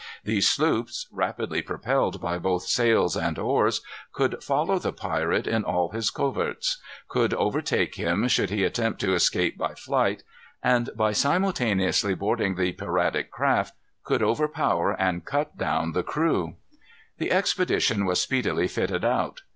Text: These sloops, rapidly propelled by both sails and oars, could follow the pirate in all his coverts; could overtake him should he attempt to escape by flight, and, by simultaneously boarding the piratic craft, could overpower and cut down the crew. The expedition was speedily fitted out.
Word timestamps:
These 0.23 0.49
sloops, 0.49 1.07
rapidly 1.11 1.61
propelled 1.61 2.19
by 2.19 2.39
both 2.39 2.63
sails 2.63 3.15
and 3.15 3.37
oars, 3.37 3.81
could 4.11 4.41
follow 4.43 4.79
the 4.79 4.91
pirate 4.91 5.45
in 5.45 5.63
all 5.63 5.89
his 5.91 6.09
coverts; 6.09 6.81
could 7.07 7.35
overtake 7.35 7.93
him 7.93 8.27
should 8.27 8.49
he 8.49 8.63
attempt 8.63 8.99
to 9.01 9.13
escape 9.13 9.59
by 9.59 9.75
flight, 9.75 10.23
and, 10.63 10.89
by 10.95 11.11
simultaneously 11.11 12.15
boarding 12.15 12.55
the 12.55 12.71
piratic 12.71 13.29
craft, 13.29 13.75
could 14.03 14.23
overpower 14.23 14.93
and 14.99 15.23
cut 15.23 15.55
down 15.59 15.91
the 15.91 16.01
crew. 16.01 16.55
The 17.19 17.29
expedition 17.31 18.05
was 18.05 18.19
speedily 18.19 18.67
fitted 18.67 19.05
out. 19.05 19.43